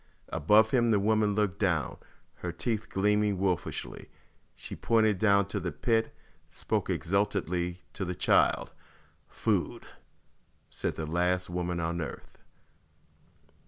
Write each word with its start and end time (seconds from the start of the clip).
Above 0.29 0.71
him 0.71 0.89
the 0.89 0.99
woman 0.99 1.35
looked 1.35 1.59
down, 1.59 1.95
her 2.37 2.51
teeth 2.51 2.89
gleaming 2.89 3.37
wolfishly. 3.37 4.09
She 4.55 4.75
pointed 4.75 5.19
down 5.19 5.41
into 5.43 5.59
the 5.59 5.71
pit; 5.71 6.11
spoke 6.49 6.89
exultantly 6.89 7.81
to 7.93 8.03
the 8.03 8.15
child. 8.15 8.71
"Food!" 9.27 9.85
said 10.71 10.95
the 10.95 11.05
last 11.05 11.51
woman 11.51 11.79
on 11.79 12.01
earth. 12.01 12.41